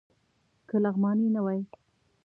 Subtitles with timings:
[0.69, 1.61] که لغمانی نه وای.